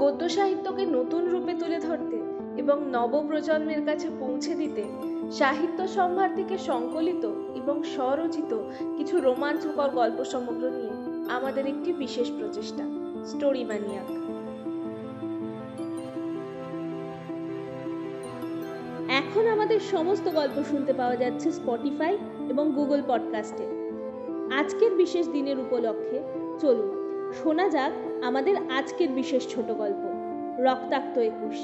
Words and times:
গদ্য 0.00 0.28
সাহিত্যকে 0.28 0.86
নতুন 0.86 1.28
রূপে 1.28 1.54
তুলে 1.54 1.78
ধরতে 1.80 2.16
এবং 2.56 2.90
নবপ্রজন্মের 2.92 3.84
কাছে 3.84 4.08
পৌঁছে 4.20 4.54
দিতে 4.54 4.84
সাহিত্য 5.30 5.88
সম্ভার 5.88 6.34
থেকে 6.34 6.58
সংকলিত 6.58 7.24
এবং 7.54 7.82
স্বরচিত 7.82 8.62
কিছু 8.96 9.20
রোমাঞ্চকর 9.20 9.88
গল্প 9.88 10.24
সমগ্র 10.24 10.70
নিয়ে 10.70 10.90
আমাদের 11.30 11.66
একটি 11.66 11.92
বিশেষ 11.92 12.30
প্রচেষ্টা, 12.38 12.84
স্টোরি 13.24 13.64
ম্যানিয়াক 13.64 14.10
এখন 19.10 19.46
আমাদের 19.46 19.80
সমস্ত 19.80 20.28
গল্প 20.28 20.62
শুনতে 20.70 20.92
পাওয়া 20.92 21.16
যাচ্ছে 21.16 21.52
স্পটিফাই 21.52 22.18
এবং 22.48 22.72
গুগল 22.72 23.02
পডকাস্টে 23.08 23.66
আজকের 24.54 24.94
বিশেষ 24.94 25.28
দিনের 25.28 25.58
উপলক্ষে 25.58 26.20
চলুন 26.58 26.99
শোনা 27.38 27.68
যাক 27.68 28.24
আমাদের 28.24 28.56
আজকের 28.70 29.08
বিশেষ 29.08 29.54
ছোট 29.54 29.70
গল্প, 29.70 30.02
রক্তাক্ত 30.60 31.18
একুশ। 31.18 31.58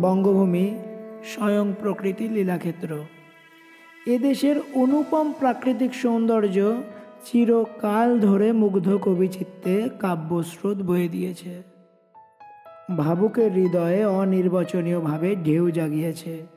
বঙ্গভূমি 0.00 0.78
স্বয়ং 1.24 1.72
প্রকৃতি 1.80 2.28
লীলাক্ষেত্র। 2.28 2.98
এদেশের 4.06 4.56
অনুপম 4.74 5.32
প্রাকৃতিক 5.38 5.94
সৌন্দর্য 5.94 6.72
চিরকাল 7.24 8.20
ধরে 8.20 8.52
মুগ্ধ 8.52 8.98
কবি 9.02 9.28
চিত্তে 9.28 9.88
কাব্যস্রোত 9.98 10.82
বয়ে 10.82 11.08
দিয়েছে। 11.08 11.62
ভাবুকের 12.96 13.52
হৃদয়ে 13.52 14.04
অনির্বাচনীয়ভাবে 14.04 15.36
ঢেউ 15.36 15.70
জাগিয়েছে। 15.70 16.55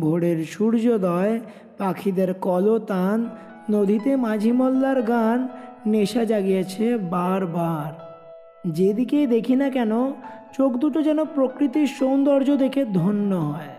ভোরের 0.00 0.44
সূর্যোদয়, 0.44 1.40
পাখিদের 1.78 2.34
কলতান, 2.34 3.28
নদীতে 3.70 4.16
মাঝি 4.16 4.52
মোল্লার 4.52 5.02
গান, 5.02 5.48
নেশা 5.86 6.24
জাগিয়েছে 6.24 6.98
বারবার। 6.98 7.92
যেদিকেই 8.70 9.26
দেখি 9.26 9.56
না 9.56 9.70
কেন, 9.70 10.12
চোখ 10.56 10.72
দুটো 10.72 11.02
যেন 11.02 11.24
প্রকৃতির 11.24 11.86
সৌন্দর্য 11.86 12.56
দেখে 12.56 12.84
ধন্য 12.84 13.34
হয়। 13.36 13.74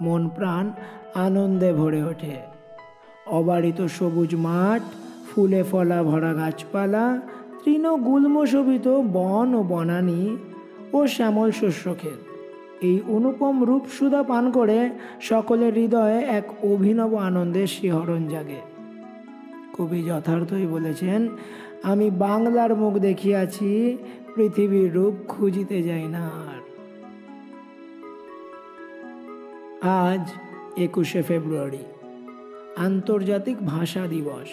মন 0.00 0.28
প্রাণ 0.28 0.70
আনন্দে 1.14 1.72
ভরে 1.72 2.02
ওঠে। 2.02 2.36
অবারিত 3.26 3.86
সবুজ 3.86 4.34
মাঠ, 4.34 4.82
ফুলে 5.30 5.62
ফলা 5.62 6.02
ভরা 6.02 6.34
গাছপালা, 6.34 7.20
তৃণ 7.64 7.96
গুল্ম 7.96 8.44
শোভিত 8.44 8.88
বন 8.88 9.54
ও 9.54 9.62
বনানী 9.62 10.36
ও 10.92 11.06
শ্যামল 11.06 11.50
শস্য 11.50 11.66
শস্যক্ষেত 11.66 12.33
এই 12.80 13.00
অনুপম 13.06 13.64
রূপ 13.64 13.86
সুধা 13.98 14.22
পান 14.22 14.50
করে 14.50 14.90
সকলের 15.20 15.74
হৃদয়ে 15.74 16.24
এক 16.24 16.64
অভিনব 16.64 17.14
আনন্দের 17.14 17.66
শিহরণ 17.66 18.28
জাগে। 18.28 18.60
কবি 19.78 20.02
যথার্থই 20.02 20.66
বলেছেন, 20.66 21.28
আমি 21.82 22.10
বাংলার 22.10 22.76
মুখ 22.76 22.94
দেখিয়াছি, 22.98 23.96
পৃথিবীর 24.34 24.94
রূপ 24.94 25.14
খুঁজিতে 25.28 25.82
যাই 25.82 26.02
না 26.02 26.26
আর। 26.26 26.60
আজ 29.88 30.28
একুশে 30.76 31.22
ফেব্রুয়ারি, 31.22 31.84
আন্তর্জাতিক 32.76 33.66
ভাষা 33.66 34.06
দিবস। 34.06 34.48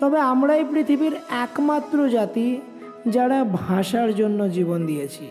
তবে 0.00 0.18
আমরাই 0.20 0.64
পৃথিবীর 0.64 1.12
একমাত্র 1.30 2.08
জাতি 2.08 2.60
যারা 3.08 3.44
ভাষার 3.44 4.14
জন্য 4.14 4.50
জীবন 4.50 4.86
দিয়েছি। 4.86 5.28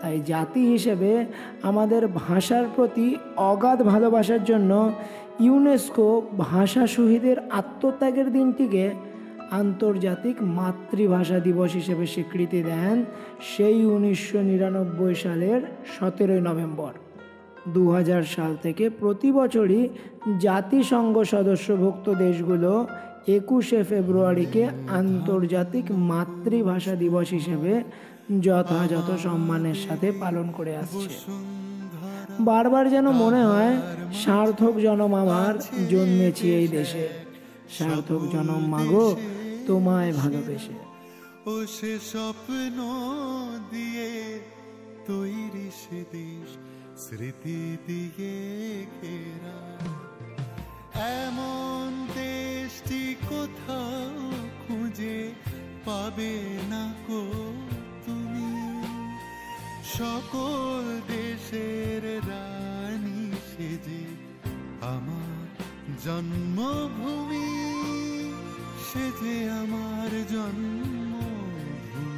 তাই 0.00 0.16
জাতি 0.26 0.62
হিসেবে 0.66 1.26
আমাদের 1.62 2.02
ভাষার 2.08 2.64
প্রতি 2.76 3.06
অগাধ 3.36 3.78
ভালোবাসার 3.82 4.44
জন্য 4.44 4.92
ইউনেস্কো 5.40 6.08
ভাষা 6.38 6.86
শহীদের 6.86 7.36
আত্মত্যাগের 7.50 8.32
দিনটিকে 8.32 8.84
আন্তর্জাতিক 9.50 10.36
মাতৃভাষা 10.42 11.38
দিবস 11.40 11.70
হিসেবে 11.74 12.06
স্বীকৃতি 12.06 12.62
দেন 12.62 12.96
সেই 13.56 13.78
উনিশশো 13.84 14.40
নিরানব্বই 14.42 15.14
সালের 15.14 15.60
সতেরোই 15.98 16.40
নভেম্বর। 16.40 16.92
দু 17.68 17.90
হাজার 17.90 18.22
সাল 18.22 18.52
থেকে 18.62 18.84
প্রতি 18.90 19.28
বছরই 19.32 19.88
জাতিসংঘ 20.40 21.16
সদস্যভুক্ত 21.22 22.06
দেশগুলো 22.14 22.72
একুশে 23.28 23.80
ফেব্রুয়ারিকে 23.84 24.62
আন্তর্জাতিক 24.88 25.86
মাতৃভাষা 25.92 26.94
দিবস 26.94 27.28
হিসেবে 27.32 27.72
যথাযথ 28.46 29.08
সম্মানের 29.22 29.74
সাথে 29.74 30.12
পালন 30.12 30.46
করে 30.52 30.76
আসছে। 30.76 31.10
বারবার 32.40 32.90
যেন 32.90 33.10
মনে 33.10 33.42
হয়, 33.44 33.72
সার্থক 34.14 34.74
জনম 34.78 35.14
আমার 35.14 35.54
জন্মেছি 35.90 36.46
এই 36.54 36.68
দেশে। 36.68 37.08
সার্থক 37.78 38.22
জনম 38.32 38.62
মাগো 38.68 39.16
তোমায় 39.66 40.12
ভালোবেসে। 40.12 40.76
ও 41.46 41.66
সে 41.66 41.98
স্বপ্ন 42.12 42.78
দিয়ে 43.70 44.10
তৈরি 45.06 45.70
সে 45.82 46.04
দেশ, 46.12 46.48
স্মৃতি 47.04 47.76
দিয়ে 47.86 48.86
ঘেরা। 49.00 49.58
এমন 51.24 52.06
দেশটি 52.14 53.14
কোথাও 53.30 54.10
খুঁজে 54.62 55.18
পাবে 55.84 56.34
না 56.70 56.94
কো 57.08 57.22
সকল 59.98 60.84
দেশের 61.08 62.02
রানী 62.30 63.22
সেজে 63.50 64.04
আমার 64.94 65.46
জন্মভূমি, 66.04 67.48
সেজে 68.88 69.50
আমার 69.50 70.10
জন্মভূমি, 70.32 72.08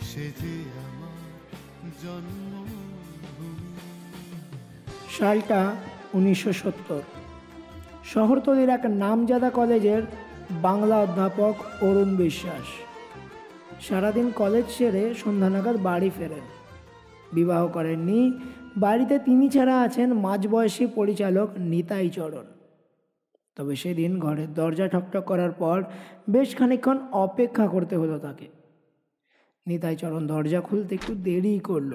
সেজে 0.00 0.56
আমার 0.84 1.90
জন্মভূমি। 2.04 3.74
সালটা 5.18 5.60
উনিশশো 6.14 6.52
সত্তর। 6.52 7.02
শহরতলির 8.04 8.68
এক 8.68 8.84
নামজাদা 8.86 9.50
কলেজের 9.50 10.02
বাংলা 10.50 10.96
অধ্যাপক 11.00 11.54
অরুণ 11.82 12.16
বিশ্বাস। 12.16 12.66
সারাদিন 13.88 14.26
কলেজ 14.30 14.66
সেরে 14.78 15.14
সন্ধ্যা 15.14 15.48
নাগাদ 15.50 15.76
বাড়ি 15.76 16.10
ফেরেন। 16.18 16.44
বিবাহ 17.34 17.68
করেননি। 17.68 18.32
বাড়িতে 18.76 19.18
তিনি 19.18 19.48
ছাড়া 19.48 19.80
আছেন 19.80 20.12
মাঝবয়সী 20.12 20.86
পরিচালক 20.86 21.48
নিতাই 21.56 22.08
চরণ। 22.10 22.44
তবে 23.56 23.76
সেদিন 23.76 24.18
ঘরের 24.18 24.54
দরজা 24.54 24.88
ঠকঠক 24.88 25.22
করার 25.26 25.52
পর 25.52 25.84
বেশ 26.30 26.56
খানিকক্ষণ 26.56 26.98
অপেক্ষা 27.12 27.68
করতে 27.68 27.96
হলো 27.96 28.18
তাকে। 28.18 28.46
নিতাই 29.66 29.96
চরণ 29.96 30.26
দরজা 30.26 30.60
খুলতে 30.60 30.94
একটু 30.94 31.14
দেরি 31.14 31.58
করল। 31.58 31.92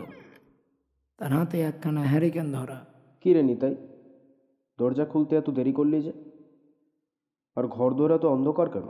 তার 1.17 1.31
হাতে 1.31 1.61
একখানা 1.61 2.01
হ্যারিকেন 2.01 2.51
ধরা। 2.51 2.85
কী 3.21 3.33
রে 3.33 3.43
নিতাই? 3.43 3.75
দরজা 4.79 5.05
খুলতে 5.05 5.35
এত 5.35 5.49
দেরি 5.49 5.73
করলি 5.73 6.01
যে? 6.01 6.13
আর 7.55 7.67
ঘর 7.67 7.93
দোরা 7.93 8.17
তো 8.17 8.29
অন্ধকার 8.29 8.69
কেন? 8.69 8.87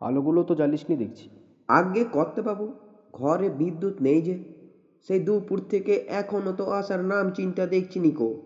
আলোগুলো 0.00 0.42
তো 0.42 0.54
জ্বালিসনি 0.54 0.96
দেখছি। 0.96 1.30
আগে 1.68 2.04
করতে 2.04 2.42
পাবো 2.42 2.72
ঘরে 3.12 3.50
বিদ্যুৎ 3.50 4.02
নেই 4.02 4.22
যে। 4.22 4.57
সেই 5.02 5.18
দুপুর 5.18 5.60
থেকে 5.60 5.94
এখনও 5.94 6.52
তো 6.52 6.70
আসার 6.70 7.04
নাম 7.04 7.30
চিন্তা 7.30 7.66
দেখছি 7.66 8.00
নিকো। 8.00 8.42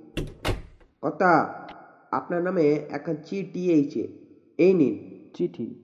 কথা 1.03 1.31
আপনার 2.11 2.43
নামে 2.43 2.67
এখন 2.91 3.17
চিঠি 3.17 3.73
এইছে 3.73 4.03
এই 4.59 4.75
নিন। 4.75 4.95
চিঠি? 5.35 5.75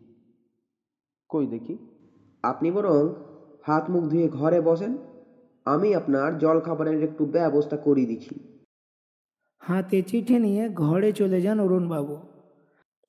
কই 1.28 1.46
দেখি? 1.46 1.78
আপনি 2.42 2.70
বরং 2.70 3.14
হাত 3.62 3.90
মুখ 3.90 4.04
ধুয়ে 4.04 4.28
ঘরে 4.28 4.60
বসেন। 4.60 4.98
আমি 5.64 5.94
আপনার 5.94 6.38
জল 6.38 6.60
খাবারের 6.60 7.02
একটু 7.02 7.24
ব্যবস্থা 7.24 7.76
করে 7.76 8.06
দিচ্ছি। 8.06 8.34
হাতে 9.58 10.02
চিঠি 10.02 10.38
নিয়ে 10.38 10.68
ঘরে 10.68 11.12
চলে 11.12 11.40
যান 11.40 11.60
অরুণবাবু। 11.60 12.16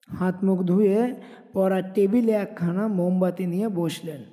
হাত 0.07 0.43
মুখ 0.43 0.59
ধুয়ে 0.63 1.15
পড়ার 1.53 1.83
টেবিলে 1.93 2.31
একখানা 2.31 2.87
মোমবাতি 2.87 3.45
নিয়ে 3.45 3.69
বসলেন। 3.69 4.23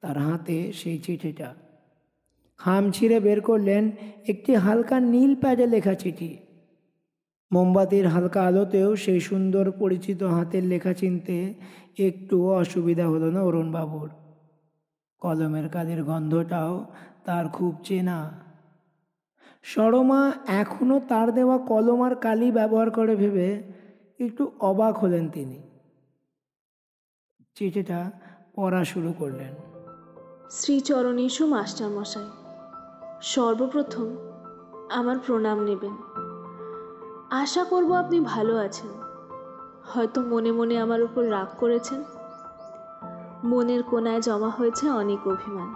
তার 0.00 0.18
হাতে 0.18 0.72
সেই 0.72 0.98
চিঠিটা। 0.98 1.65
খাম 2.58 2.90
ছিঁড়ে 2.90 3.20
বের 3.20 3.40
করলেন 3.40 3.90
একটি 4.28 4.54
হালকা 4.54 5.00
নীল 5.00 5.34
প্যাডে 5.34 5.66
লেখা 5.66 5.94
চিঠি। 5.94 6.36
মোমবাতির 7.52 8.06
হালকা 8.06 8.42
আলোতেও 8.42 8.96
সেই 8.96 9.20
সুন্দর 9.20 9.70
পরিচিত 9.70 10.22
হাতের 10.22 10.64
লেখা 10.64 10.92
চিনতে 10.92 11.54
একটু 11.98 12.50
অসুবিধা 12.50 13.06
হলো 13.08 13.30
না 13.30 13.42
অরুণবাবুর। 13.42 14.10
কলমের 15.20 15.68
কাজের 15.68 16.04
গন্ধটাও 16.04 16.86
তার 17.24 17.48
খুব 17.48 17.76
চেনা। 17.84 18.46
সরমা 19.62 20.32
এখনও 20.46 21.00
তার 21.08 21.34
দেওয়া 21.34 21.58
কলম 21.58 22.02
আর 22.02 22.14
কালি 22.14 22.50
ব্যবহার 22.50 22.90
করে 22.90 23.16
ভেবে 23.16 23.62
একটু 24.20 24.52
অবাক 24.60 24.98
হলেন 24.98 25.28
তিনি। 25.28 25.62
চিঠিটা 27.54 28.10
পড়া 28.56 28.84
শুরু 28.84 29.12
করলেন। 29.18 29.54
শ্রীচরণেশু 30.50 31.46
মাস্টারমশাই 31.46 32.45
সর্বপ্রথম 33.22 34.16
আমার 34.90 35.16
প্রণাম 35.26 35.60
নেবেন। 35.60 35.96
আশা 37.30 37.64
করব 37.64 37.92
আপনি 37.92 38.20
ভালো 38.20 38.56
আছেন। 38.56 38.90
হয়তো 39.86 40.20
মনে 40.20 40.52
মনে 40.52 40.78
আমার 40.78 41.02
উপর 41.02 41.30
রাগ 41.30 41.46
করেছেন। 41.58 42.04
মনের 43.44 43.82
কোনায় 43.82 44.20
জমা 44.20 44.48
হয়েছে 44.48 44.90
অনেক 44.90 45.28
অভিমান। 45.28 45.74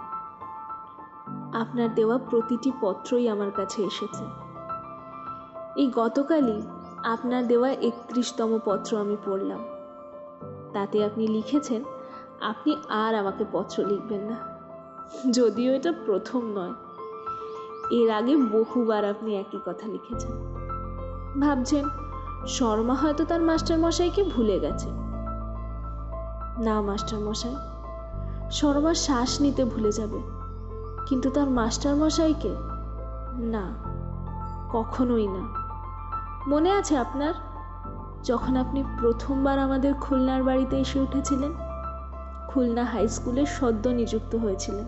আপনার 1.53 1.95
দেওয়া 1.95 2.17
প্রতিটি 2.17 2.71
পত্রই 2.81 3.29
আমার 3.29 3.51
কাছে 3.51 3.83
এসেছে। 3.83 4.25
এই 5.75 5.91
গতকালই 5.95 6.61
আপনার 7.03 7.47
দেওয়া 7.47 7.71
একত্রিশতম 7.71 8.59
পত্র 8.65 8.97
আমি 8.97 9.17
পড়লাম। 9.25 9.63
তাতে 10.73 11.05
আপনি 11.05 11.27
লিখেছেন, 11.27 11.83
আপনি 12.41 12.77
আর 12.89 13.15
আমাকে 13.15 13.45
পত্র 13.51 13.85
লিখবেন 13.85 14.21
না। 14.21 14.35
যদিও 15.31 15.73
এটা 15.73 15.93
প্রথম 16.05 16.41
নয়। 16.55 16.73
এর 17.99 18.09
আগে 18.09 18.33
বহুবার 18.37 19.03
আপনি 19.05 19.35
একই 19.35 19.59
কথা 19.65 19.85
লিখেছেন। 19.87 20.33
ভাবছেন, 21.41 21.85
শর্মা 22.47 22.93
হয়তো 22.93 23.23
তার 23.25 23.41
মাস্টার 23.41 23.77
মশাইকে 23.79 24.23
ভুলে 24.23 24.59
গেছে। 24.59 24.89
না 26.65 26.81
মাস্টার 26.81 27.19
মশাই 27.19 27.55
শর্মা 28.51 28.93
শ্বাস 28.93 29.41
নিতে 29.41 29.63
ভুলে 29.65 29.91
যাবে, 29.91 30.19
কিন্তু 31.07 31.29
তার 31.29 31.49
মাস্টার 31.49 31.95
মশাইকে 31.95 32.53
না, 33.53 33.65
কখনোই 34.71 35.27
না। 35.27 35.43
মনে 36.47 36.69
আছে 36.71 36.97
আপনার, 36.97 37.33
যখন 38.23 38.57
আপনি 38.57 38.83
প্রথমবার 38.99 39.59
আমাদের 39.59 39.93
খুলনার 39.93 40.43
বাড়িতে 40.43 40.75
এসে 40.77 40.97
উঠেছিলেন? 40.99 41.53
খুলনা 42.47 42.83
হাই 42.83 43.05
স্কুলে 43.07 43.45
সদ্য 43.45 43.83
নিযুক্ত 43.89 44.35
হয়েছিলেন 44.35 44.85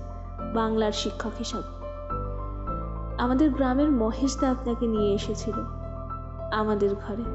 বাংলার 0.54 0.92
শিক্ষক 0.92 1.36
হিসাবে। 1.38 1.83
আমাদের 3.24 3.50
গ্রামের 3.50 3.92
মহেশদা 3.92 4.50
আপনাকে 4.50 4.88
নিয়ে 4.88 5.14
এসেছিল, 5.14 5.54
আমাদের 6.52 6.96
ঘরে। 6.96 7.26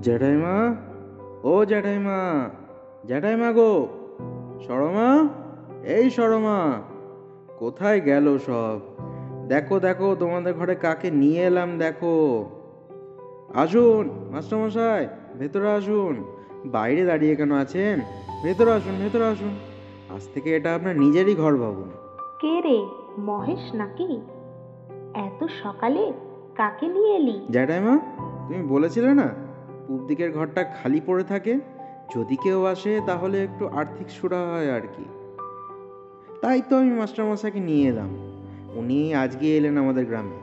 জ্যাঠাইমা 0.00 0.74
ও 1.42 1.64
জ্যাঠাইমা 1.64 2.50
জ্যাঠাইমা 3.06 3.52
গো। 3.52 3.88
সরমা? 4.66 5.28
এই 5.84 6.10
সরমা, 6.10 6.82
কোথায় 7.58 8.00
গেল 8.00 8.38
সব? 8.38 8.78
দেখো 9.48 9.80
দেখো, 9.80 10.16
তোমাদের 10.18 10.54
ঘরে 10.54 10.74
কাকে 10.74 11.10
নিয়ে 11.10 11.42
এলাম 11.42 11.78
দেখো। 11.78 12.16
আসুন, 13.54 14.10
মাস্টারমশাই, 14.30 15.08
ভেতরে 15.38 15.70
আসুন। 15.70 16.24
বাইরে 16.64 17.04
দাঁড়িয়ে 17.04 17.36
কেন 17.36 17.52
আছেন? 17.52 18.00
ভেতরে 18.42 18.72
আসুন 18.72 18.94
ভেতরে 18.98 19.24
আসুন। 19.24 19.54
আজ 20.16 20.22
থেকে 20.34 20.56
এটা 20.56 20.74
আপনার 20.74 20.98
নিজেরই 20.98 21.34
ঘর 21.34 21.56
ভাবুন। 21.56 22.05
কে 22.40 22.60
রে 22.60 22.86
মহেশ 23.18 23.74
নাকি? 23.74 24.20
এত 25.14 25.46
সকালে 25.62 26.12
কাকে 26.54 26.88
নিয়ে 26.88 27.16
এলি? 27.16 27.40
জ্যাঠাইমা 27.50 27.98
তুমি 28.48 28.62
বলেছিলে 28.62 29.14
না 29.14 29.28
পূব 29.88 30.04
দিকের 30.06 30.32
ঘরটা 30.32 30.64
খালি 30.64 31.00
পড়ে 31.06 31.24
থাকে? 31.24 31.60
যদি 32.16 32.36
কেউ 32.36 32.64
আসে 32.64 33.00
তাহলে 33.06 33.44
একটু 33.44 33.68
আর্থিক 33.68 34.10
সুরা 34.10 34.50
হয় 34.50 34.72
আর 34.72 34.80
কি। 34.80 35.04
তাই 36.40 36.62
তো 36.68 36.76
আমি 36.76 36.90
মাস্টারমশাইকে 36.90 37.60
নিয়ে 37.60 37.88
এলাম। 37.88 38.08
উনি 38.74 39.14
আজকে 39.14 39.56
এলেন 39.56 39.78
আমাদের 39.78 40.06
গ্রামে 40.06 40.36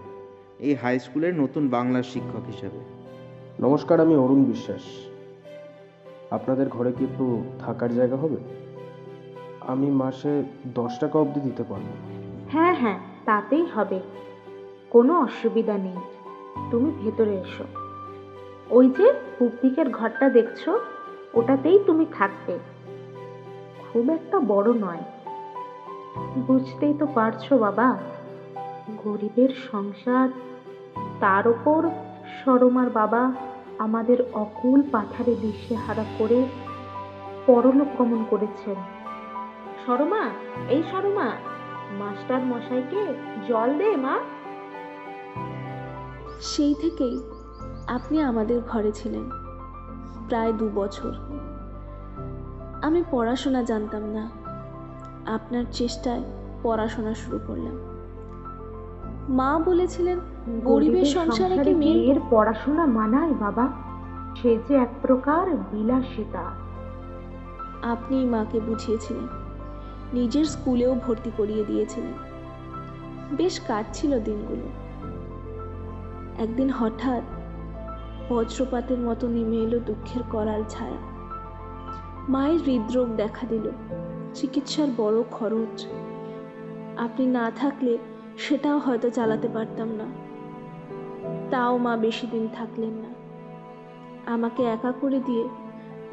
এই 0.59 0.75
হাই 0.75 0.99
স্কুলের 0.99 1.35
নতুন 1.35 1.69
বাংলার 1.69 2.03
শিক্ষক 2.03 2.45
হিসেবে। 2.45 2.79
নমস্কার 3.59 3.99
আমি 3.99 4.15
অরুণ 4.15 4.43
বিশ্বাস। 4.43 4.81
আপনাদের 6.31 6.69
ঘরে 6.69 6.91
কি 6.91 7.03
একটু 7.03 7.43
থাকার 7.59 7.93
জায়গা 7.93 8.15
হবে? 8.15 8.37
আমি 9.67 9.91
মাসে 9.91 10.43
দশ 10.67 10.99
টাকা 10.99 11.19
অবধি 11.19 11.39
দিতে 11.39 11.63
পারব। 11.63 11.83
হ্যাঁ 12.51 12.73
হ্যাঁ 12.73 12.99
তাতেই 13.25 13.65
হবে। 13.65 13.99
কোনো 14.89 15.19
অসুবিধা 15.19 15.77
নেই। 15.77 15.97
তুমি 16.71 16.91
ভেতরে 17.03 17.33
এসো। 17.33 17.63
ওই 18.69 18.89
যে 18.89 19.13
পূব 19.39 19.51
দিকের 19.61 19.89
ঘরটা 19.89 20.29
দেখছ, 20.29 20.69
ওটাতেই 21.33 21.79
তুমি 21.85 22.05
থাকবে। 22.13 22.59
খুব 23.79 24.09
একটা 24.09 24.39
বড় 24.39 24.73
নয়। 24.73 25.01
বুঝতেই 26.47 26.93
তো 26.93 27.07
পারছ 27.15 27.53
বাবা, 27.53 27.97
গরিবের 29.03 29.49
সংসার, 29.71 30.29
তার 31.19 31.47
ওপর 31.47 31.89
সরমার 32.45 32.89
বাবা 32.89 33.33
আমাদের 33.79 34.17
অকুল 34.33 34.83
পাথারে 34.91 35.35
দিশেহারা 35.35 36.05
করে 36.17 36.45
পরলোক 37.45 37.87
গমন 37.97 38.25
করেছেন। 38.29 39.02
সরমা 39.85 40.29
এই 40.69 40.83
সরমা 40.91 41.31
মাস্টার 41.91 42.45
মশাইকে 42.45 43.13
জল 43.47 43.77
দে 43.77 43.95
মা। 43.95 44.19
সেই 46.41 46.75
থেকেই 46.81 47.23
আপনি 47.87 48.21
আমাদের 48.21 48.61
ঘরে 48.61 48.91
ছিলেন 48.91 49.29
প্রায় 50.27 50.53
দু 50.53 50.69
বছর। 50.75 51.13
আমি 52.81 53.03
পড়াশোনা 53.11 53.63
জানতাম 53.63 54.01
না। 54.01 54.29
আপনার 55.33 55.63
চেষ্টায় 55.71 56.23
পড়াশোনা 56.63 57.13
শুরু 57.13 57.39
করলাম। 57.47 57.79
মা 59.29 59.59
বলেছিলেন 59.65 60.19
গরিবের 60.63 61.05
সংসারে 61.05 61.57
কি 61.63 61.73
মেয়ের 61.73 62.19
পড়াশোনা 62.29 62.85
মানায় 62.85 63.33
বাবা? 63.33 63.67
সে 64.35 64.57
যে 64.67 64.75
এক 64.75 64.89
প্রকার 65.01 65.57
বিলাসিতা। 65.71 66.43
আপনি 67.81 68.25
মাকে 68.25 68.59
বুঝিয়েছিলেন। 68.59 69.42
নিজের 70.13 70.45
স্কুলেও 70.45 70.95
ভর্তি 70.95 71.31
করিয়ে 71.37 71.63
দিয়েছিলেন। 71.65 72.13
বেশ 73.31 73.59
কাটছিল 73.59 74.19
দিনগুলো। 74.19 74.69
একদিন 76.43 76.69
হঠাৎ 76.69 77.23
বজ্রপাতের 78.29 78.99
মতো 78.99 79.27
নেমে 79.27 79.57
এলো 79.57 79.79
দুঃখের 79.79 80.23
করাল 80.31 80.63
ছায়া। 80.69 80.97
মায়ের 82.29 82.59
হৃদরোগ 82.61 83.07
দেখা 83.07 83.47
দিল। 83.47 83.71
চিকিৎসার 84.33 84.87
বড় 84.97 85.23
খরচ। 85.31 85.85
আপনি 86.97 87.25
না 87.25 87.51
থাকলে 87.55 87.97
সেটাও 88.37 88.77
হয়তো 88.77 89.09
চালাতে 89.09 89.47
পারতাম 89.47 89.89
না। 89.91 90.05
তাও 91.51 91.77
মা 91.77 91.97
বেশি 91.97 92.27
দিন 92.27 92.47
থাকলেন 92.53 92.89
না। 92.89 93.13
আমাকে 94.33 94.63
একা 94.63 94.91
করে 94.91 95.19
দিয়ে 95.19 95.49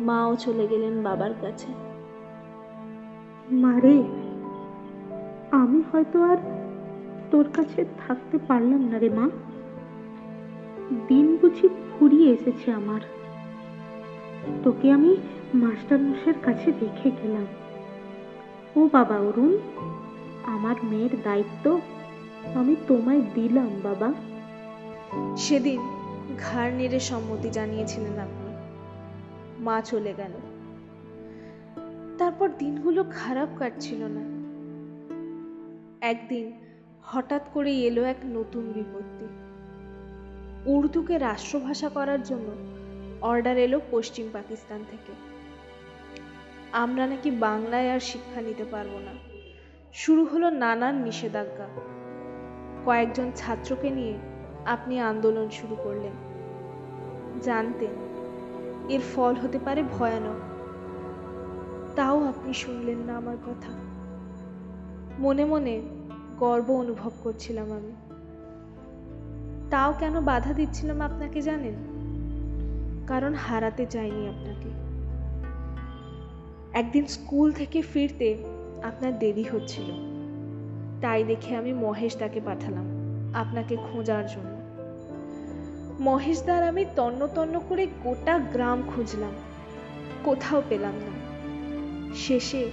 মাও 0.00 0.36
চলে 0.36 0.66
গেলেন 0.66 1.02
বাবার 1.02 1.30
কাছে। 1.40 1.89
মারে 3.50 4.02
আমি 5.50 5.82
হয়তো 5.92 6.22
আর 6.22 6.36
তোর 7.30 7.48
কাছে 7.56 7.84
থাকতে 8.06 8.38
পারলাম 8.48 8.80
না 8.80 8.98
রে 8.98 9.08
মা। 9.08 9.30
দিন 11.08 11.36
বুঝি 11.40 11.68
ফুরিয়ে 11.68 12.32
এসেছে 12.32 12.72
আমার। 12.72 13.00
তোকে 14.64 14.92
আমি 14.92 15.16
মাস্টার 15.54 15.98
মশাইয়ের 15.98 16.34
কাছে 16.42 16.70
রেখে 16.70 17.10
গেলাম। 17.10 17.46
ও 18.76 18.88
বাবা 18.92 19.16
অরুণ, 19.16 19.58
আমার 20.44 20.76
মেয়ের 20.82 21.22
দায়িত্ব 21.24 21.80
আমি 22.54 22.76
তোমায় 22.86 23.20
দিলাম 23.34 23.70
বাবা। 23.82 24.14
সেদিন 25.36 25.80
ঘাড় 26.38 26.72
নেড়ে 26.72 27.00
সম্মতি 27.00 27.50
জানিয়েছিলেন 27.50 28.18
আপনি। 28.18 28.54
মা 29.64 29.80
চলে 29.80 30.14
গেল। 30.16 30.59
তারপর 32.20 32.50
দিনগুলো 32.58 33.04
খারাপ 33.10 33.48
কাটছিল 33.58 33.98
না। 34.02 34.40
একদিন 36.06 36.52
হঠাৎ 37.02 37.42
করে 37.52 37.80
এলো 37.80 38.02
এক 38.02 38.16
নতুন 38.24 38.72
বিপত্তি। 38.72 39.26
উর্দুকে 40.70 41.18
রাষ্ট্রভাষা 41.18 41.88
করার 41.88 42.22
জন্য 42.22 42.50
অর্ডার 43.20 43.56
এলো 43.56 43.80
পশ্চিম 43.90 44.28
পাকিস্তান 44.32 44.84
থেকে। 44.90 45.12
আমরা 46.72 47.06
নাকি 47.06 47.30
বাংলায় 47.30 47.92
আর 47.92 48.00
শিক্ষা 48.00 48.40
নিতে 48.40 48.64
পারব 48.64 48.98
না। 48.98 49.12
শুরু 49.92 50.24
হলো 50.24 50.50
নানান 50.50 51.02
নিষেধাজ্ঞা। 51.02 51.68
কয়েকজন 52.84 53.30
ছাত্রকে 53.36 53.90
নিয়ে 53.90 54.18
আপনি 54.66 55.00
আন্দোলন 55.00 55.50
শুরু 55.50 55.76
করলেন। 55.84 56.12
জানতেন 57.40 57.90
এর 58.88 59.00
ফল 59.14 59.34
হতে 59.34 59.58
পারে 59.58 59.82
ভয়ানক। 59.82 60.49
তাও 62.00 62.24
আপনি 62.24 62.54
শুনলেন 62.54 62.98
না 62.98 63.16
আমার 63.16 63.36
কথা। 63.36 63.72
মনে 65.18 65.44
মনে 65.44 65.82
গর্ব 66.38 66.70
অনুভব 66.70 67.10
করছিলাম 67.22 67.72
আমি। 67.72 67.92
তাও 69.70 69.94
কেন 69.98 70.20
বাধা 70.20 70.52
দিচ্ছিলাম 70.52 71.00
আপনাকে 71.00 71.42
জানেন? 71.42 71.74
কারণ 73.06 73.34
হারাতে 73.34 73.86
চাইনি 73.86 74.28
আপনাকে। 74.28 74.68
একদিন 76.78 77.06
স্কুল 77.06 77.52
থেকে 77.52 77.82
ফিরতে 77.82 78.44
আপনার 78.82 79.18
দেরি 79.18 79.42
হচ্ছিল। 79.42 79.90
তাই 81.00 81.24
দেখে 81.24 81.56
আমি 81.56 81.72
মহেশ 81.72 82.16
তাকে 82.16 82.40
পাঠালাম 82.40 82.84
আপনাকে 83.34 83.76
খোঁজার 83.76 84.26
জন্য। 84.26 84.56
মহেশদার 86.00 86.68
আমি 86.68 86.84
তন্ন 86.96 87.26
তন্ন 87.26 87.60
করে 87.68 87.86
গোটা 88.04 88.38
গ্রাম 88.38 88.82
খুঁজলাম। 88.94 89.32
কোথাও 90.24 90.62
পেলাম 90.68 90.92
না। 90.92 91.19
শেষে 92.14 92.70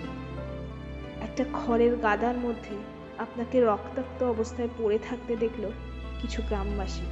একটা 1.22 1.46
খড়ের 1.54 1.96
গাদার 1.96 2.38
মধ্যে 2.38 2.76
আপনাকে 3.18 3.66
রক্তাক্ত 3.66 4.24
অবস্থায় 4.24 4.70
পড়ে 4.78 5.00
থাকতে 5.10 5.36
দেখল 5.36 5.72
কিছু 6.22 6.42
গ্রামবাসী। 6.42 7.06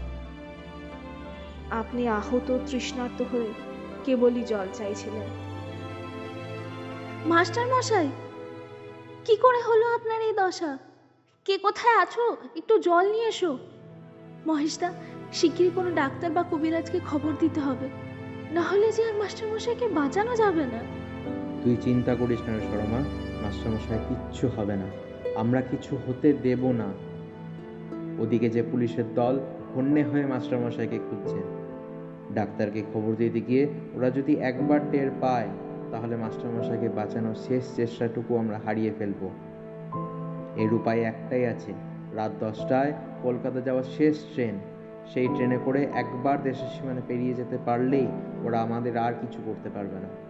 আপনি 1.72 2.08
আহত 2.08 2.58
তৃষ্ণার্ত 2.67 3.22
হয়ে 3.22 3.53
কেবলই 4.03 4.44
জল 4.44 4.67
চাইছিলেন। 4.74 5.46
মাস্টার 7.25 7.67
মশাই, 7.67 8.10
কি 9.25 9.36
করে 9.36 9.62
হলো 9.62 9.96
আপনার 9.96 10.22
এই 10.22 10.34
দশা? 10.34 10.77
কে 11.46 11.58
কোথায় 11.58 11.98
আছো? 11.98 12.38
একটু 12.55 12.79
জল 12.79 13.12
নিয়ে 13.12 13.27
এসো। 13.27 13.58
মহেশদা, 14.48 14.94
শিগগিরই 15.34 15.72
কোনো 15.75 15.91
ডাক্তার 15.91 16.32
বা 16.32 16.44
কবিরাজকে 16.51 17.00
খবর 17.08 17.34
দিতে 17.39 17.60
হবে। 17.60 17.89
না 18.51 18.62
হলে 18.62 18.91
যে 18.91 19.10
আর 19.10 19.13
মাস্টার 19.13 19.53
মশাইকে 19.53 19.88
বাঁচানো 19.88 20.36
যাবে 20.36 20.65
না। 20.65 21.04
তুই 21.65 21.77
চিন্তা 21.81 22.15
করিস 22.15 22.41
না 22.48 22.53
রে 22.53 22.60
সরমা 22.60 23.00
মাস্টারমশাই 23.41 23.98
কিচ্ছু 24.10 24.48
হবে 24.48 24.75
না। 24.75 24.86
আমরা 25.36 25.62
কিছু 25.62 25.98
হতে 26.07 26.34
দেব 26.34 26.72
না। 26.72 26.93
ওদিকে 28.19 28.50
যে 28.50 28.63
পুলিশের 28.72 29.03
দল 29.15 29.39
হন্যে 29.75 30.03
হয়ে 30.03 30.25
মাস্টারমশাইকে 30.25 30.98
খুঁজছে। 30.98 31.41
ডাক্তারকে 32.34 32.84
খবর 32.93 33.15
দিতে 33.15 33.41
গিয়ে 33.41 33.67
ওরা 33.95 34.10
যদি 34.10 34.36
একবার 34.36 34.79
টের 34.91 35.12
পায়, 35.22 35.48
তাহলে 35.91 36.15
মাস্টারমশাইকে 36.15 36.89
বাঁচানোর 36.89 37.36
শেষ 37.36 37.75
চেষ্টাটুকু 37.75 38.38
আমরা 38.38 38.60
হারিয়ে 38.65 38.91
ফেলব। 39.00 39.29
এর 40.55 40.74
উপায় 40.74 41.00
একটাই 41.00 41.45
আছে। 41.45 41.74
রাত 42.13 42.31
দশটায় 42.39 42.93
কলকাতা 43.24 43.62
যাওয়ার 43.62 43.84
শেষ 43.84 44.19
ট্রেন। 44.34 44.55
সেই 45.13 45.27
ট্রেনে 45.27 45.60
করে 45.65 45.88
একবার 45.93 46.43
দেশের 46.43 46.67
সীমানা 46.67 47.01
পেরিয়ে 47.07 47.34
যেতে 47.34 47.57
পারলেই 47.65 48.07
ওরা 48.43 48.62
আমাদের 48.62 48.98
আর 48.98 49.13
কিছু 49.22 49.41
করতে 49.45 49.69
পারবে 49.69 50.00
না। 50.00 50.25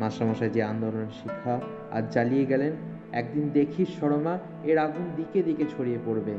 মাস্টারমশাই 0.00 0.50
যে 0.50 0.62
আন্দোলনের 0.62 1.06
শিক্ষা 1.22 1.60
আজ 1.92 2.10
জ্বালিয়ে 2.10 2.46
গেলেন, 2.46 2.72
একদিন 3.12 3.48
দেখিস 3.48 3.88
সরমা 4.00 4.38
এর 4.64 4.78
আগুন 4.78 5.10
দিকে 5.16 5.42
দিকে 5.42 5.64
ছড়িয়ে 5.76 5.98
পড়বে। 6.06 6.34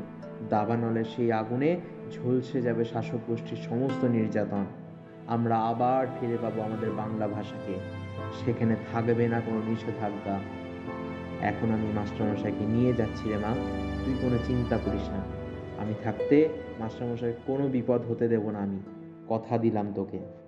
দাবানলের 0.50 1.04
সেই 1.04 1.32
আগুনে 1.32 1.80
ঝলসে 2.12 2.62
যাবে 2.62 2.86
শাসক 2.86 3.18
গোষ্ঠীর 3.28 3.58
সমস্ত 3.58 4.06
নির্যাতন। 4.06 4.66
আমরা 5.28 5.58
আবার 5.58 6.08
ফিরে 6.20 6.38
পাবো 6.42 6.62
আমাদের 6.62 6.92
বাংলা 6.92 7.28
ভাষাকে। 7.28 7.74
সেখানে 8.46 8.76
থাকবে 8.94 9.28
না 9.28 9.42
কোনো 9.46 9.62
নিষেধাজ্ঞা। 9.68 10.40
এখন 11.42 11.72
আমি 11.72 11.88
মাস্টারমশাইকে 11.96 12.66
নিয়ে 12.66 12.94
যাচ্ছি 12.94 13.30
রে 13.30 13.38
মা, 13.38 13.56
তুই 14.06 14.16
কোনো 14.22 14.38
চিন্তা 14.48 14.78
করিস 14.78 15.10
না। 15.10 15.22
আমি 15.78 15.94
থাকতে 16.04 16.50
মাস্টারমশাই 16.80 17.34
কোনো 17.48 17.68
বিপদ 17.68 18.02
হতে 18.12 18.28
দেব 18.28 18.50
না 18.50 18.60
আমি। 18.60 18.80
কথা 19.28 19.58
দিলাম 19.58 19.94
তোকে। 19.94 20.39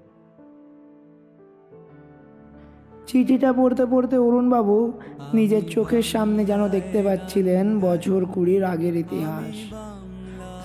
চিঠিটা 3.07 3.53
পড়তে 3.53 3.85
পড়তে 3.85 4.17
অরুণবাবু 4.17 4.91
নিজের 5.33 5.63
চোখের 5.69 6.01
সামনে 6.01 6.45
যেন 6.45 6.67
দেখতে 6.67 7.03
পাচ্ছিলেন 7.03 7.79
বছর 7.79 8.25
কুড়ির 8.25 8.63
আগের 8.63 8.95
ইতিহাস। 8.95 9.55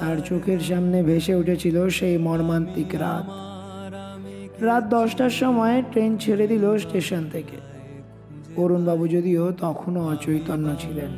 তার 0.01 0.17
চোখের 0.21 0.61
সামনে 0.61 1.03
ভেসে 1.03 1.35
উঠেছিল 1.35 1.89
সেই 1.89 2.19
মর্মান্তিক 2.19 2.95
রাত। 2.95 3.27
রাত 4.63 4.85
দশটার 4.85 5.31
সময় 5.31 5.83
ট্রেন 5.93 6.17
ছেড়ে 6.17 6.47
দিল 6.47 6.79
স্টেশন 6.79 7.29
থেকে। 7.33 7.57
অরুণবাবু 8.57 9.09
যদিও 9.09 9.53
তখনও 9.53 10.09
অচৈতন্য 10.09 10.77
ছিলেন। 10.79 11.13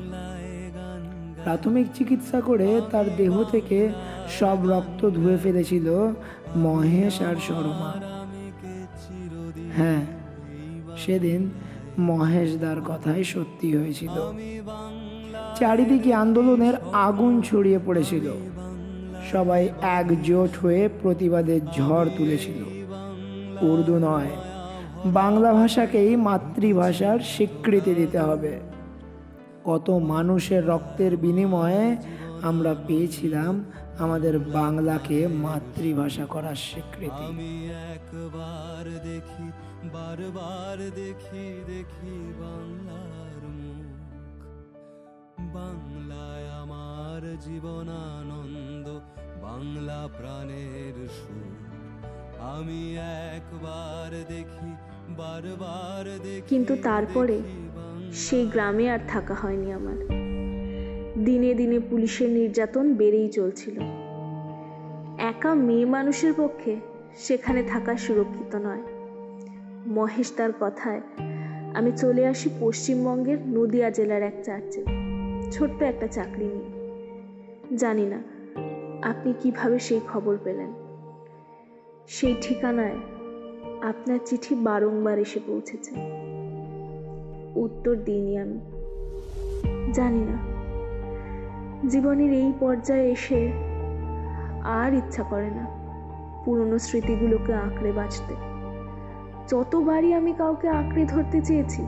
প্রাথমিক 1.44 1.87
চিকিৎসা 1.94 2.40
করে 2.40 2.80
তার 2.90 3.04
দেহ 3.16 3.44
থেকে 3.44 3.88
সব 4.38 4.58
রক্ত 4.68 5.10
ধুয়ে 5.10 5.37
ফেলেছিল 5.37 6.08
মহেশ 6.56 7.22
আর 7.22 7.37
শর্মা 7.48 7.90
হ্যাঁ 9.76 10.17
সেদিন 11.05 11.40
মহেশদার 11.99 12.78
কথাই 12.81 13.23
সত্যি 13.25 13.69
হয়েছিল। 13.76 14.17
চারিদিকে 15.59 16.11
আন্দোলনের 16.14 16.75
আগুন 16.93 17.33
ছড়িয়ে 17.43 17.81
পড়েছিল। 17.87 18.26
সবাই 19.33 19.62
একজোট 19.83 20.52
হয়ে 20.62 20.83
প্রতিবাদের 21.02 21.61
ঝড় 21.76 22.09
তুলেছিল। 22.19 22.61
উর্দু 23.71 23.97
নয়, 23.99 24.31
বাংলা 25.07 25.50
ভাষাকেই 25.52 26.17
মাতৃভাষার 26.17 27.19
স্বীকৃতি 27.33 27.93
দিতে 27.95 28.19
হবে। 28.19 28.52
কত 29.64 29.87
মানুষের 29.90 30.62
রক্তের 30.67 31.12
বিনিময়ে 31.17 31.85
আমরা 32.43 32.73
পেয়েছিলাম 32.87 33.52
আমাদের 33.99 34.38
বাংলাকে 34.38 35.26
মাতৃভাষা 35.26 36.26
করার 36.26 36.55
স্বীকৃতি। 36.55 37.25
আমি 37.25 37.52
একবার 37.95 38.85
দেখি 39.05 39.47
বারবার 39.93 40.78
দেখি 40.95 41.47
দেখি 41.67 42.17
বাংলার 42.40 43.43
মুখ। 43.59 43.87
বাংলায় 45.55 46.47
আমার 46.62 47.37
জীবনানন্দ 47.40 48.87
বাংলা 49.43 50.09
প্রাণের 50.19 50.97
সুর। 51.09 51.52
আমি 52.55 52.97
একবার 53.35 54.11
দেখি 54.28 54.71
বারবার 55.17 56.19
দেখি 56.23 56.49
কিন্তু 56.49 56.76
তারপরে 56.83 57.37
সেই 58.12 58.47
গ্রামে 58.47 58.90
আর 58.90 58.99
থাকা 59.09 59.35
হয়নি 59.35 59.73
আমার। 59.73 60.17
দিনে 61.25 61.54
দিনে 61.54 61.80
পুলিশের 61.90 62.30
নির্যাতন 62.30 62.94
বেড়েই 62.94 63.28
চলছিল। 63.28 63.80
একা 65.18 65.54
মেয়ে 65.54 65.84
মানুষের 65.84 66.32
পক্ষে 66.37 66.76
সেখানে 67.16 67.62
থাকা 67.62 67.96
সুরক্ষিত 67.96 68.54
নয়। 68.54 68.82
মহেশ 69.87 70.32
তার 70.37 70.50
কথায়, 70.60 71.00
আমি 71.75 71.92
চলে 71.92 72.26
আসি 72.26 72.50
পশ্চিমবঙ্গের 72.60 73.38
নদিয়া 73.46 73.90
জেলার 73.90 74.22
এক 74.22 74.34
চার্চে। 74.44 74.84
ছোট্ট 75.50 75.82
একটা 75.82 76.06
চাকরি 76.06 76.44
নিয়ে। 76.44 77.76
জানি 77.76 78.06
না, 78.06 78.22
আপনি 79.02 79.34
কীভাবে 79.40 79.78
সেই 79.78 80.00
খবর 80.12 80.37
পেলেন? 80.44 80.72
সেই 82.08 82.34
ঠিকানায় 82.40 82.96
আপনার 83.82 84.18
চিঠি 84.25 84.54
বারংবার 84.54 85.18
এসে 85.18 85.40
পৌঁছেছে। 85.46 85.94
উত্তর 87.54 87.96
দিইনি 87.96 88.38
আমি। 88.38 88.58
জানি 89.92 90.20
না 90.20 90.48
জীবনের 91.87 92.32
এই 92.32 92.52
পর্যায়ে 92.61 93.11
এসে 93.11 93.52
আর 94.64 94.94
ইচ্ছা 94.94 95.23
করে 95.23 95.50
না 95.50 95.66
পুরনো 96.44 96.78
স্মৃতিগুলোকে 96.78 97.54
আঁকড়ে 97.54 97.92
বাঁচতে। 97.92 98.35
যতবারই 99.49 100.14
আমি 100.14 100.32
কাউকে 100.32 100.68
আঁকড়ে 100.68 101.04
ধরতে 101.04 101.40
চেয়েছি, 101.40 101.87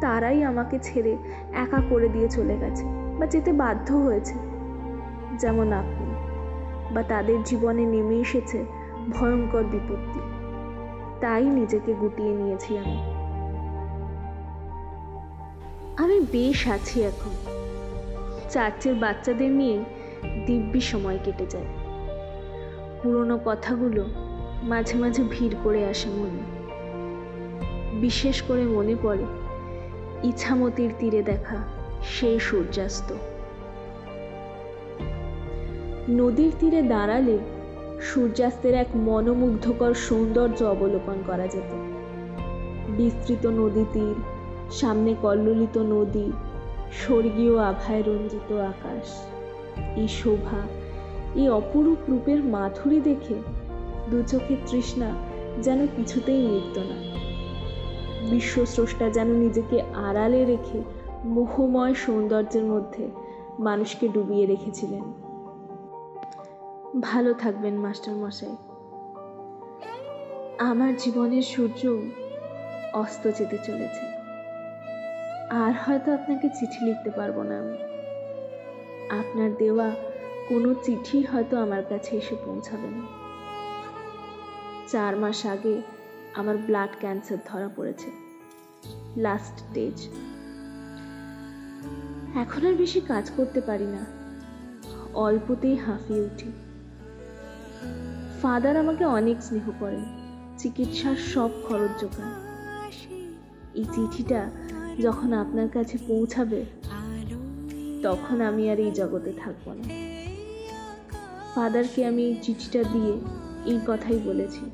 তারাই 0.00 0.42
আমাকে 0.42 0.78
ছেড়ে 0.82 1.16
একা 1.52 1.82
করে 1.90 2.08
দিয়ে 2.08 2.28
চলে 2.28 2.58
গেছে 2.58 2.84
বা 3.18 3.26
যেতে 3.26 3.52
বাধ্য 3.52 3.94
হয়েছে। 3.94 4.34
যেমন 5.38 5.72
আপনি, 5.72 6.14
বা 6.94 7.02
তাদের 7.02 7.42
জীবনে 7.42 7.86
নেমে 7.86 8.14
এসেছে 8.14 8.64
ভয়ঙ্কর 9.10 9.64
বিপত্তি। 9.64 10.20
তাই 11.20 11.44
নিজেকে 11.44 11.94
গুটিয়ে 11.94 12.34
নিয়েছি 12.34 12.78
আমি। 12.78 12.98
আমি 15.96 16.26
বেশ 16.32 16.68
আছি 16.68 17.02
এখন। 17.02 17.63
চার্চের 18.50 18.94
বাচ্চাদের 18.94 19.50
নিয়ে 19.50 19.84
দিব্যি 20.46 20.80
সময় 20.80 21.18
কেটে 21.24 21.46
যায়। 21.46 21.64
পুরনো 23.02 23.38
কথাগুলো 23.44 24.04
মাঝে 24.62 24.98
মাঝে 24.98 25.22
ভিড় 25.30 25.54
করে 25.64 25.86
আসে 25.86 26.08
মনে। 26.08 26.42
বিশেষ 28.00 28.42
করে 28.42 28.62
মনে 28.62 28.96
পড়ে 29.02 29.24
ইছামতির 30.22 30.90
তীরে 30.98 31.22
দেখা 31.22 31.56
সেই 32.02 32.40
সূর্যাস্ত। 32.40 33.14
নদীর 36.08 36.52
তীরে 36.58 36.82
দাঁড়ালে 36.82 37.38
সূর্যাস্তের 38.00 38.74
এক 38.74 38.86
মনোমুগ্ধকর 38.94 39.94
সৌন্দর্য 39.94 40.64
অবলোকন 40.64 41.22
করা 41.26 41.46
যেত। 41.46 41.70
বিস্তৃত 42.96 43.46
নদী 43.46 43.84
তীর, 43.92 44.14
সামনে 44.72 45.14
কল্লোলিত 45.22 45.78
নদী 45.78 46.32
স্বর্গীয় 47.02 47.58
আভায় 47.58 48.02
রঞ্জিত 48.06 48.52
আকাশ। 48.52 49.26
এই 49.96 50.08
শোভা, 50.08 50.60
এই 51.34 51.48
অপরূপ 51.48 51.98
রূপের 52.08 52.44
মাধুরী 52.44 53.00
দেখে 53.00 53.34
দু 54.10 54.22
চোখের 54.22 54.56
তৃষ্ণা 54.66 55.10
যেন 55.62 55.86
কিছুতেই 55.86 56.46
মিটত 56.46 56.78
না। 56.78 57.14
বিশ্বস্রষ্টা 58.30 59.10
যেন 59.10 59.28
নিজেকে 59.28 59.82
আড়ালে 59.94 60.44
রেখে 60.44 60.82
মোহময় 61.24 61.94
সৌন্দর্যের 61.94 62.64
মধ্যে 62.64 63.10
মানুষকে 63.58 64.08
ডুবিয়ে 64.08 64.46
রেখেছিলেন। 64.46 65.02
ভালো 67.00 67.34
থাকবেন, 67.34 67.74
মাস্টার 67.74 68.14
মশাই। 68.14 68.56
আমার 70.58 70.96
জীবনের 70.96 71.42
সূর্য 71.42 71.96
অস্ত 72.92 73.30
যেতে 73.38 73.58
চলেছে। 73.64 74.13
আর 75.50 75.72
হয়তো 75.86 76.14
আপনাকে 76.14 76.48
চিঠি 76.48 76.84
লিখতে 76.84 77.10
পারব 77.10 77.42
না। 77.42 77.58
আমি 77.58 77.78
আপনার 79.10 79.56
দেওয়া 79.58 79.90
কোনো 80.48 80.74
চিঠি 80.82 81.22
হয়তো 81.22 81.58
আমার 81.58 81.84
কাছে 81.88 82.16
এসে 82.16 82.36
পৌঁছাবে 82.44 82.88
না। 82.88 83.06
চার 84.88 85.16
মাস 85.16 85.46
আগে 85.46 85.82
আমার 86.34 86.56
ব্লাড 86.56 86.88
ক্যান্সার 87.00 87.38
ধরা 87.46 87.68
পড়েছে। 87.76 88.06
লাস্ট 89.16 89.58
স্টেজ 89.58 90.08
এখন 92.34 92.66
আর 92.66 92.74
বেশি 92.74 93.00
কাজ 93.00 93.30
করতে 93.36 93.60
পারি 93.60 93.86
না। 93.86 94.06
অল্পতেই 95.14 95.76
হাঁফিয়ে 95.76 96.20
উঠি। 96.20 96.52
ফাদার 98.42 98.76
আমাকে 98.76 99.04
অনেক 99.04 99.42
স্নেহ 99.42 99.70
করেন। 99.80 100.04
চিকিৎসার 100.58 101.16
সব 101.16 101.50
খরচ 101.68 102.00
যোগান 102.00 102.32
এই 103.74 103.84
চিঠিটা 103.84 104.50
যখন 105.02 105.32
আপনার 105.32 105.68
কাছে 105.68 105.98
পৌঁছাবে, 106.08 106.64
তখন 108.02 108.40
আমি 108.40 108.70
আর 108.70 108.78
এই 108.78 108.90
জগতে 108.90 109.32
থাকব 109.32 109.72
না। 109.72 109.84
ফাদারকে 111.54 112.06
আমি 112.06 112.36
চিঠিটা 112.42 112.82
দিয়ে 112.92 113.12
এই 113.66 113.80
কথাই 113.86 114.18
বলেছি, 114.24 114.64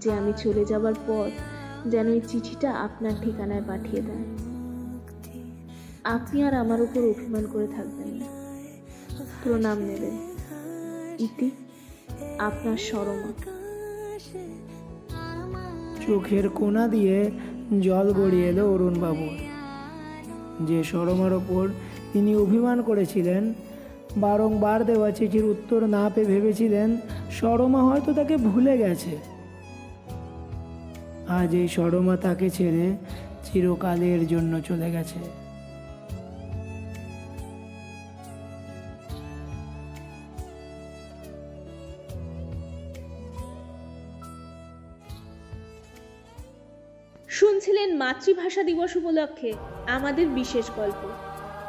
যে 0.00 0.12
আমি 0.12 0.32
চলে 0.36 0.64
যাবার 0.64 0.94
পর 1.06 1.30
যেন 1.90 2.08
এই 2.08 2.20
চিঠিটা 2.28 2.70
আপনার 2.72 3.12
ঠিকানায় 3.22 3.62
পাঠিয়ে 3.66 4.02
দেয়। 4.02 4.24
আপনি 6.04 6.42
আর 6.42 6.54
আমার 6.54 6.82
উপর 6.82 6.98
অভিমান 6.98 7.46
করে 7.52 7.66
থাকবেন 7.66 8.08
না। 8.08 8.26
প্রণাম 9.44 9.78
নেবেন। 9.78 10.16
ইতি 11.18 11.50
আপনার 12.38 12.76
সরমা 12.76 13.30
চোখের 16.06 16.48
কোনা 16.48 16.88
দিয়ে 16.88 17.30
জল 17.78 18.12
গড়িয়ে 18.12 18.48
এলো 18.48 18.72
অরুণবাবুর 18.72 19.36
যে 20.66 20.84
সরমার 20.84 21.32
ওপর 21.32 21.68
তিনি 22.12 22.36
অভিমান 22.36 22.82
করেছিলেন, 22.82 23.54
বারংবার 24.16 24.86
দেওয়া 24.86 25.10
চিঠির 25.10 25.44
উত্তর 25.44 25.86
না 25.86 26.10
পেয়ে 26.14 26.26
ভেবেছিলেন 26.26 26.96
সরমা 27.30 27.82
হয়তো 27.82 28.12
তাকে 28.12 28.36
ভুলে 28.36 28.78
গেছে। 28.78 29.16
আজ 31.28 31.54
এই 31.54 31.68
সরমা 31.68 32.16
তাকে 32.16 32.50
ছেড়ে 32.50 32.96
চিরকালের 33.44 34.26
জন্য 34.26 34.60
চলে 34.60 34.90
গেছে। 34.90 35.49
মাতৃভাষা 48.00 48.62
দিবস 48.62 48.96
উপলক্ষে 48.96 49.52
আমাদের 49.86 50.28
বিশেষ 50.28 50.70
গল্প, 50.76 51.08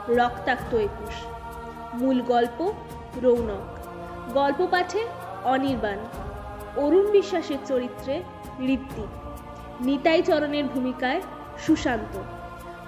রক্তাক্ত 0.09 0.75
একুশ। 0.75 1.13
মূল 1.93 2.21
গল্প, 2.21 2.73
রৌনক। 3.21 3.65
গল্প 4.33 4.67
পাঠে 4.71 5.07
অনির্বাণ। 5.43 5.97
অরুণ 6.77 7.11
বিশ্বাসের 7.11 7.57
চরিত্রে 7.65 8.23
ঋত্বিক। 8.61 9.07
নিতাই 9.81 10.21
চরণের 10.21 10.65
ভূমিকায় 10.65 11.21
সুশান্ত। 11.59 12.19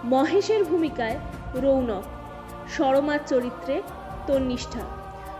মহেশের 0.03 0.63
ভূমিকায় 0.63 1.19
রৌনক। 1.53 2.03
সরমার 2.69 3.19
চরিত্রে 3.27 3.81
তন্নিষ্ঠা। 4.27 4.81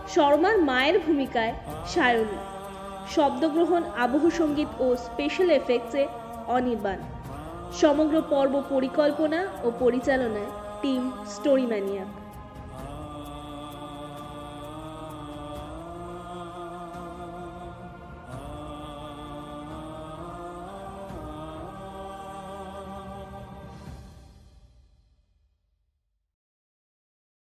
শর্মার 0.08 0.58
মায়ের 0.58 0.98
ভূমিকায় 0.98 1.54
সায়নী। 1.86 2.38
শব্দগ্রহণ, 3.14 3.82
আবহ 3.98 4.30
সংগীত 4.30 4.68
ও 4.80 4.96
স্পেশাল 4.96 5.50
এফেক্টসে 5.50 6.06
অনির্বাণ। 6.46 6.98
সমগ্র 7.74 8.16
পর্ব 8.30 8.54
পরিকল্পনা 8.68 9.40
ও 9.62 9.68
পরিচালনায় 9.78 10.50
টিম 10.82 11.02
স্টোরি 11.26 11.66
ম্যানিয়াক। 11.66 12.10